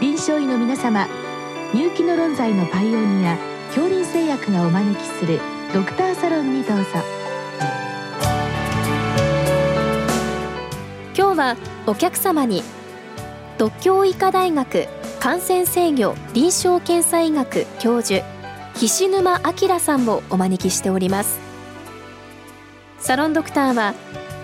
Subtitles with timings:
[0.00, 1.08] 臨床医の皆様
[1.74, 3.36] 入気の論剤のパイオニア
[3.74, 5.40] 恐林製薬がお招きする
[5.74, 6.84] ドクターサロンにどうぞ。
[11.16, 11.56] 今日は
[11.88, 12.62] お客様に
[13.58, 14.86] 独協医科大学
[15.18, 18.24] 感染制御臨床検査医学教授
[18.76, 21.40] 岸沼明さんをお招きしております。
[23.00, 23.94] サロンドクターは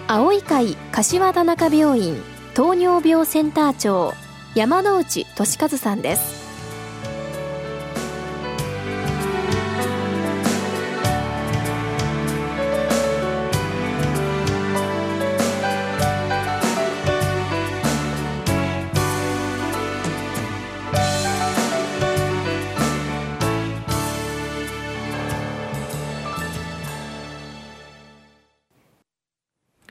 [0.08, 2.20] 青い会柏田中病院
[2.54, 4.14] 糖尿病センター長
[4.54, 6.44] 山内俊和さんです。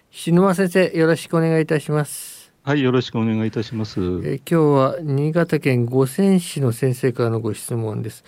[0.10, 2.33] 篠間先生よろしくお願いいたします。
[2.66, 4.00] はいよろしくお願いいたします。
[4.24, 8.24] え今日は新潟県五泉市の先生からのご質問です。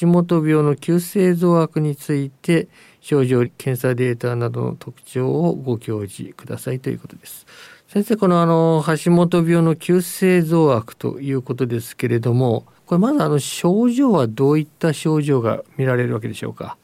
[0.00, 2.68] 橋本病の急性増悪について
[3.02, 7.44] 症状検査データなどの特徴をご教示くださいということです。
[7.86, 16.78] 先生このあの橋本病の急性増悪ということですけれどもこれまずあの症状はどういった症状が見られるわけでしょうか？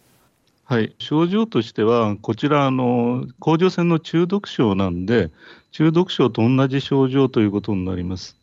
[0.70, 5.32] はい、症状としては、こちら、あの甲状腺の中毒症なんで、
[5.72, 8.36] 中毒症と同じ症状ということになります。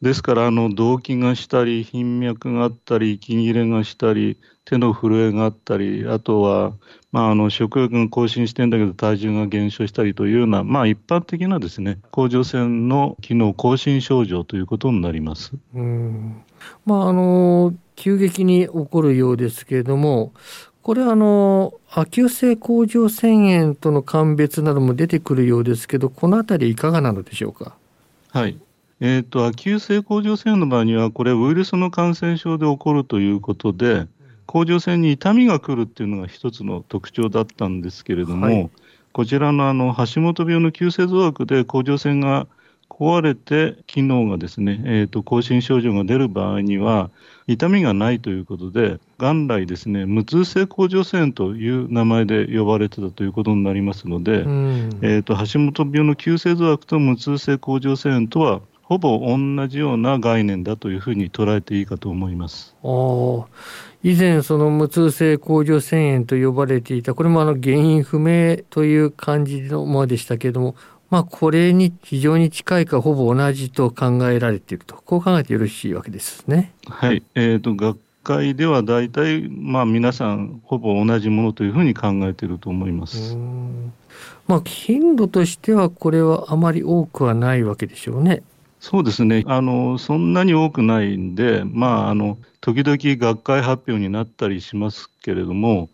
[0.00, 6.72] ですから、あの動悸がしたり、頻脈があったり、息切れがしたり、手の震えがあったり、あとは、
[7.12, 15.52] まあ、あの食欲が更新してんだけど体重が減少したりというような、まあ、一般的なですね甲状腺の機能更新症状ということになります。
[15.76, 16.42] うん
[16.84, 20.32] まああの急激に起こるようですけれども
[20.84, 27.74] これはあの亜急性甲状腺炎との鑑別なども出てくるようですけどこのあたりいかがなのでしょうか？
[28.32, 28.58] はい。
[29.00, 34.06] えーと、亜急性甲状腺炎の場合にはこれウイルスの感染症で起こるということで
[34.44, 38.70] 甲状腺に痛みが来るっていうのが一つの特徴だったんですけれども、はい、
[39.14, 42.46] こちらのあの橋本病の急性増悪で甲状腺が
[42.96, 47.10] 壊れて機能がですね、えーと、更新症状が出る場合には
[47.48, 62.76] 痛みがないということで元来ですね無痛性甲状腺という名前で呼ばれてたということになりますので、うん、えーと、橋本病の急性増悪と無痛性甲状腺とはほぼ同じような概念だというふうに捉えていいかと思います。
[64.02, 70.74] 以前その無痛性甲状腺炎と呼ばれていたこれもあの原因不明という感じのものでしたけれども
[71.10, 76.72] まあ、これに非常に近いかほぼ同じと考えられているとこう考えてよろしいわけですね。
[76.88, 83.36] はい、えーと、学会では大体、まあ、皆さんほぼ同じものというふうに考えていると思います。
[84.46, 88.42] まあ、頻度としてはこれはあまり多くはないわけでしょうね。
[88.80, 95.88] そうですねあのそんなに多くないんで、まあ、あの時々学会発表になったりしますけれども、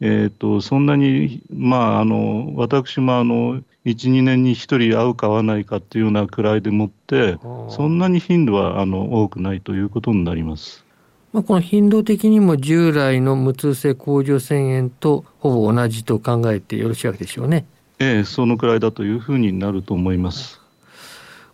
[0.00, 10.84] えーと、そんなに、まあ、あの私もあの1、2年に1人会うか会わないかっていうようなくらいでもって、そんなに頻度はあの多くないということになります。
[11.32, 17.66] まあ、この頻度的にも従来の無痛性甲状腺炎とほぼ同じと考えてよろしいわけでしょうね。
[17.98, 20.60] ええ、そのくらいだというふうになると思います。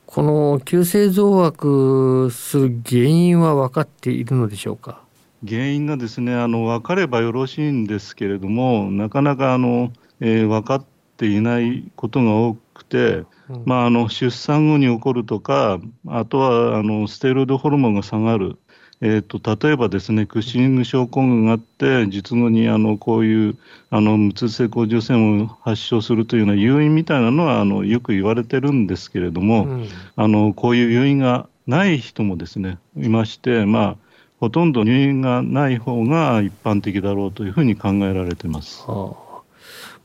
[0.07, 5.01] この急性増悪する原因は分かっているのでしょうか？
[5.49, 10.85] 原因がですねあの分かればよろしいんですけれどもなかなかあの、えー、分かっ
[11.21, 18.57] ていないことが多くて、うん、まあ、あの出産後に起こるとか、あとはあのステロイドホルモンが下がる、
[19.03, 23.59] えーと、例えばですね、クッシング症候群があって、術後にあのこういう
[23.91, 33.97] あの無痛性甲状腺を発症するというような誘因みたいなのはあのよく言われてるんですけれども、うん、あのこういう誘因がない人もですねいまして、まあ、
[34.39, 38.85] ほとんど入院がない方が一般的だろうというふうに考えられてます。
[38.87, 39.30] はあ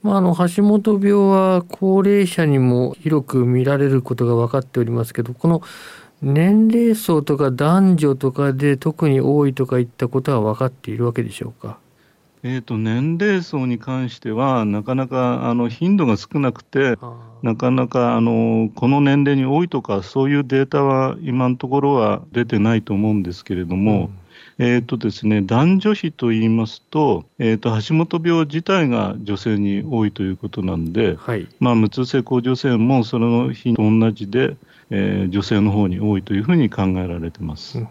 [0.04, 5.62] まあ、あの橋本病は高齢者にも広く見られることが分かっておりますけどこの
[6.22, 11.80] 年齢層とか男女とかで特に多いとかいったことは分かっているわけでしょうか？
[12.48, 16.96] えーと、年齢層に関してはなかなかあの頻度が少なくて
[17.42, 24.12] なかなかあのこの年齢に多いとかそういうデータは今のところは出てないと思うんですけれども、
[24.60, 24.66] うん。
[24.68, 34.56] えーとですね、男女比といいますと,、えーと、橋本病自体が女性に多いということなんで、はい、まあ、無痛性甲状腺もその比と同じで、
[34.92, 37.86] えー、女性の方に多いというふうに考えられてます。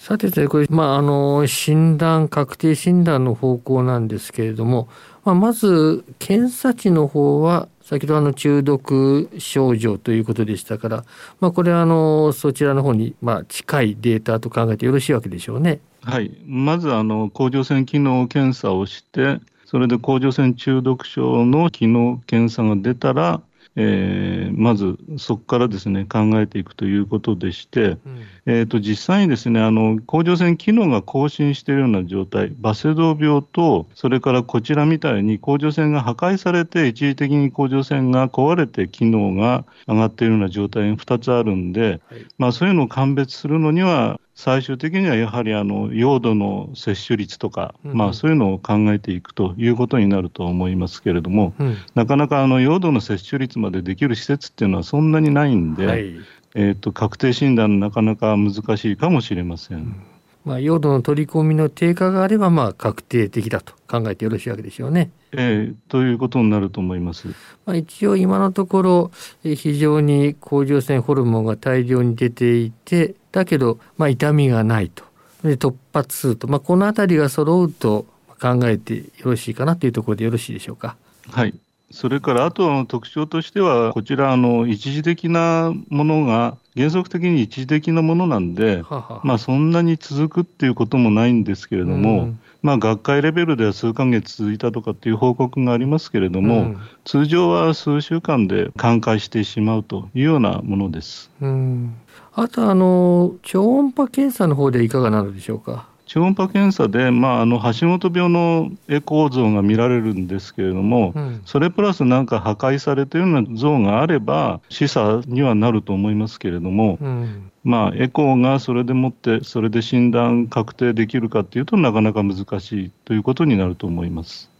[0.00, 4.88] さてこれ、まあ、あの診断確定診断の方向なんですけれども、
[5.26, 11.04] まあ、まず検査値の方は先ほどあの中毒症状ということでしたから、
[11.40, 15.80] まあ、これはあのそちらの方にまあ近いデータと考えてよろしいわけでしょうね。
[16.02, 23.42] はい、まずあの甲状腺機能検査をして、それで甲状腺中毒症の機能検査が出たら、
[23.82, 27.98] えー、まずそこからですね考えていくということでして、うん、
[28.44, 56.14] えー、と実際にですねあの甲状腺機能が更新しているような状態、バセドウ病と、それからこちらみたいに甲状腺が破壊されて、一時的に甲状腺が壊れて機能が上がっているような状態が2つあるんで、はい、まあ、そういうのを鑑別するのには、最終的にはやはりあの用土の接種率とか、うんまあ、そういうのを考えていくということになると思いますけれども、うん、なかなかあの用土の接種率までできる施設っていうのはそんなにないんで、はい、
[56.54, 59.78] えーと、確定診断、なかなか難しいかもしれません。
[59.78, 60.02] うん
[60.44, 65.10] まあ、用土の取り込みの低下があれば、まあ、確定的だと考えてよろしいわけでしょうね。
[65.32, 67.28] えー、ということになると思います。
[67.66, 69.10] まあ、一応今のところ
[69.42, 75.04] 非常に甲状腺ホルモンが大量に出ていてだけど、まあ、痛みがないと。
[75.42, 78.04] で突発すると、まあ、この辺りが揃うと
[78.40, 80.96] 考えてよろしいかなというところでよろしいでしょうか？
[81.30, 81.54] はい。
[81.90, 101.32] それからあとの特徴としては、こちら、あの一時的なものが、原則的に一時的なものなんで、ははまあ、そんなに続くっていうこともないんですけれども、うん、まあ、学会レベルでは数ヶ月続いたとかっていう報告がありますけれども、うん、通常は数週間で寛解してしまうというようなものです。
[101.40, 101.96] うん、
[102.34, 105.89] あとあの、超音波検査の方でいかがなのでしょうか？
[106.12, 124.50] 超音波検査で、まあ、あの橋本病のエコー像が見られるんですけれども、うん、それプラスなんか破壊されているような像があれば、示唆にはなると思いますけれども、うん、まあ、エコーがそれでもって、それで診断確定できるかというとなかなか難しいということになると思います。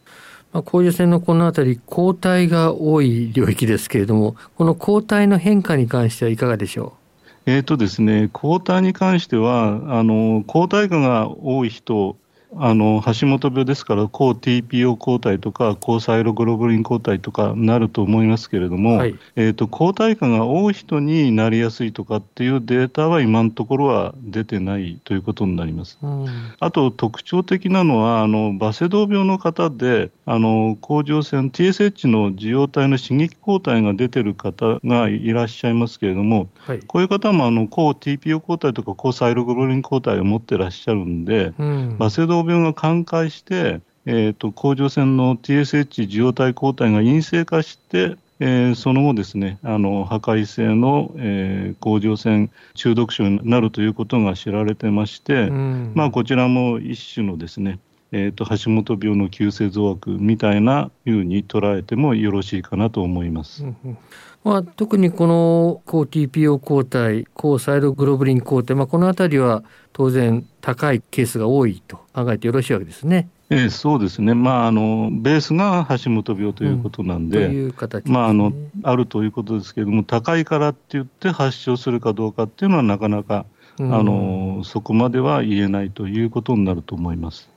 [0.52, 6.99] まあ、甲状腺のこの辺り、抗体が多い領域ですけれども、この抗体の変化に関してはいかがでしょう？
[7.46, 12.16] えーとですね、抗体に関しては、あの抗体価が多い人
[12.56, 25.98] あの橋本病ですから、抗 TPO 抗体とか、抗サイログロブリン抗体とかなると思いますけれども、はい、えーと、抗体価が多い人になりやすいとかっていうデータは今のところは出てないということになります。
[26.02, 26.26] うん、
[26.58, 57.78] あと、特徴的なのは、あのバセドウ病の方で、あの甲状腺 TSH の受容体の刺激抗体が出てる方がいらっしゃいますけれども、はい、こういう方もあの抗 TPO 抗体とか抗サイログロブリン抗体を持ってらっしゃるんで、うん、バセドウ病が寛解して、えーと、甲状腺の TSH 受容体抗体が陰性化して、えー、その後ですね、あの破壊性の、えー、甲状腺中毒症になるということが知られてまして、うん、まあ、こちらも一種のですね、
[58.12, 63.64] えーと、橋本病の急性増悪みたいなふうに捉えてもよろしいかなと思います。
[63.64, 63.98] うん
[64.42, 73.28] まあ、特にこの抗 TPO 抗体、抗サイドグロブリン抗体、まあ、このあたりは当然高いケースが多いと考えてよろしいわけですね。
[73.50, 77.74] ええ、そうですね、まあ、あのベースが橋本病ということなんで、うんね、
[78.06, 78.52] まあ、あの
[78.84, 83.44] あるということですけれども、高いからって言って発症するかどうかっていうのは、なかなか、
[83.78, 87.50] うん、あのそこまでは言えないということになると思います。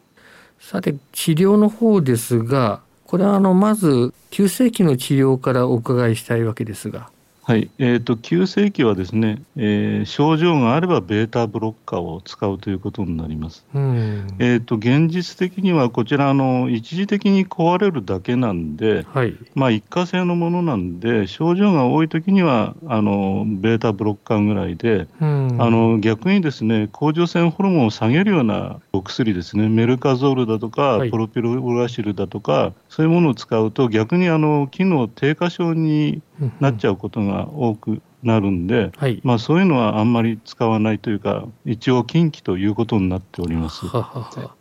[0.60, 2.82] さて、治療の方ですが、
[3.14, 7.13] これはあのまず急性期の治療からお伺いしたいわけですが。
[7.46, 13.66] はい、えーと、急性期はですね、えー、症状があればベータブロッカーを使うということになります。
[13.76, 36.22] うん、えーと、現実的にはこちらの一時的に壊れるだけなんで、はい、まあ、一過性のものなんで症状が多い時にはあのベータブロッカーぐらいで、うん、あの逆にですね甲状腺ホルモンを下げるようなお薬ですねメルカゾールだとか、はい、プロピロラシルだとかそういうものを使うと逆にあの機能低下症に
[36.60, 43.86] なっちゃうことが多くなるんで、はい、まあ、そういうのはあんまり使わないというか、一応禁忌ということになっております。
[43.86, 44.56] はは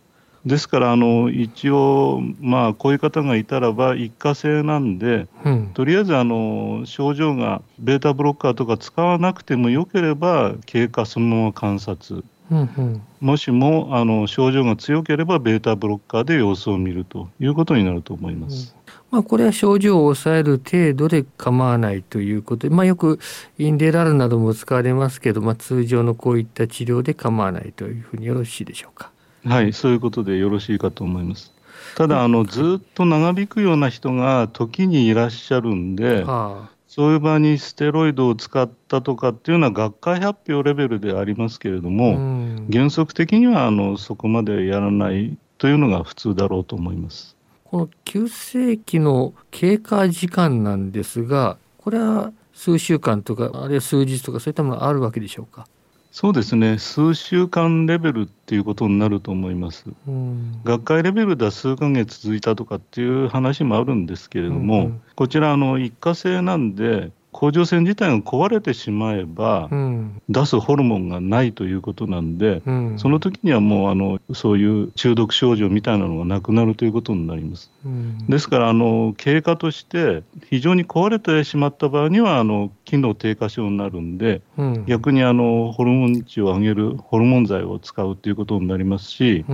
[0.44, 18.74] ですからあの一応、まあ、こういう方がいたらば一過性なんで、うん、とりあえずあの症状がベータブロッカーとか使わなくてもよければ経過そのまま観察、うんうん、もしもあの症状が強ければベータブロッカーで様子を見るということになると思います。
[18.76, 18.81] うん
[19.12, 23.20] まあ、これは症状を抑える程度で構わないということで、まあ、よく
[23.58, 29.10] インデラルなども使われますけど、まあ、通常のこういった治療で構わないというふうによろしいでしょうか。
[29.44, 31.52] はい、そういうことでよろしいかと思います。
[31.94, 47.36] ただ、あのずっと長引くような人が時にいらっしゃるんで、はあ、そういう場にステロイドを使ったとかっていうのは学会発表レベルでありますけれども、うん、原則的にはあのそこまでやらないというのが普通だろうと思います。
[47.72, 55.66] この急性期の経過時間なんですがこれは数週間とかあるいは数日とかそういったものあるわけでしょうか？
[56.10, 59.86] そうですね、数週間レベルっていうことになると思います。
[60.06, 77.72] うん、学会レベルでは数ヶ月続いたとかっていう話もあるんですけれども、うんうん、こちらあの一過性なんで、甲状腺自体が壊れてしまえば、うん、出すホルモンがないということなんで、うん、その時にはもうあのそういう中毒症状みたいなのがなくなるということになります。
[77.84, 84.42] うん、ですからあの経過として非常に壊れてしまった場合にはあの機能低下症になるんで、
[84.86, 89.44] 逆にあのホルモン値を上げるホルモン剤を使うということになりますし、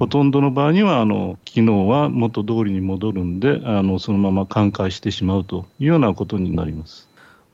[0.00, 7.07] ほとんどの場合にはあの機能は元通りに戻るんであのそのまま寛解してしまうというようなことになります。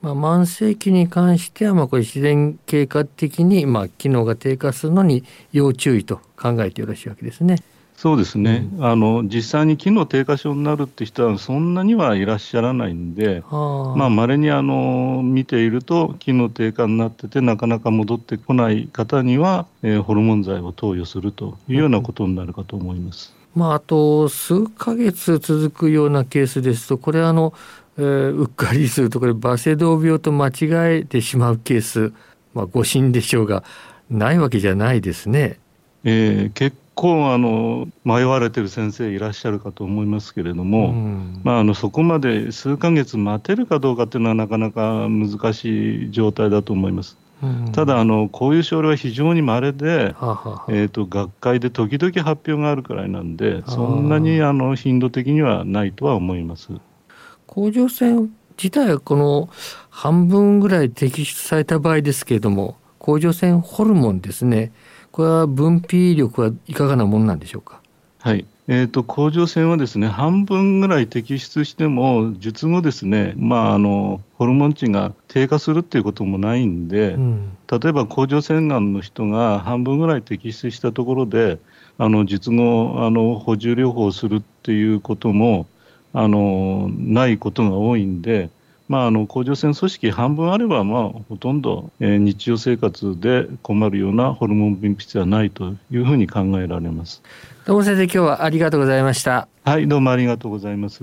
[0.04, 7.62] まあ、慢性期に関してはまあこれ自然経過的にまあ機能が低下するのに要注意と考えてよろしいわけですね。
[7.96, 23.32] そうですね、うん、あの実際に機能低下症になるって人はそんなにはいらっしゃらないんで、まれにあの見ていると、機能低下になってて、なかなか戻ってこない方には、えー、ホルモン剤を投与するというようなことになるかと思います。
[23.54, 27.54] まあ、あと数ヶ月続くようなケースですと、これあの、
[27.96, 32.12] えー、うっかりするとこれバセドウ病と間違えてしまうケース、
[32.52, 33.62] まあ、誤診でしょうが
[34.10, 35.58] ないわけじゃないですね。
[36.04, 47.16] えー、結構あの迷われてる先生いらっしゃるかと思いますけれども、うん、まあ、あのそこまで数ヶ月待てるかどうかっていうのはなかなか難しい状態だと思います。
[47.42, 56.72] うん、ただあの、こういう症例は非常に稀で、ははえーと、学会で時々発表があるくらいなんで、そんなにあの頻度的にはないとは思います。
[57.54, 59.48] 甲状腺自体はこの
[59.88, 64.72] 半分ぐらい摘出された場合ですけれども甲状腺ホルモンですね。
[65.12, 67.80] これは分泌力はいかがなものなんでしょうか？
[68.18, 68.44] はい。
[68.66, 81.58] えーと、甲状腺はですね半分ぐらい摘出しても術後ですね、まあ、あのホルモン値が低下するっていうこともないんで、うん、例えば甲状腺がんの人が半分ぐらい摘出したところで
[81.98, 85.66] あの術後あの補充療法をするっていうことも
[86.14, 88.48] あのないことが多いんで、
[88.88, 97.20] まあ、あの甲状腺組織半分あれば、まあ、ほとんど、えー、日常生活で困るようなホルモン分泌はないというふうに考えられます。
[97.66, 99.48] どうも先生、今日はありがとうございました。
[99.64, 101.02] はい、どうもありがとうございます。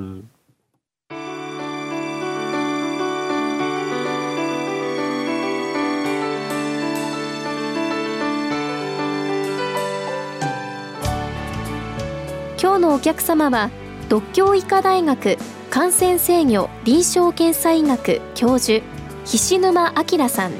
[12.61, 13.71] 今日のお客様は
[14.11, 15.37] 独協医科大学
[15.69, 18.85] 感染制御臨床検査医学教授
[19.23, 20.51] 菱沼明さん。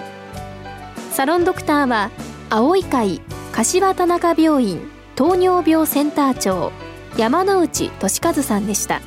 [1.11, 2.11] サロンドクターは
[2.49, 3.19] 青い会
[3.51, 4.79] 柏田中病院
[5.17, 6.71] 糖尿病センター長
[7.17, 9.01] 山内俊和さんでした。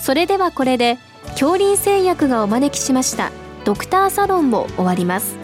[0.00, 0.98] それではこれで
[1.34, 3.30] 恐林製薬がお招きしました
[3.64, 5.41] ドクターサロンも終わります。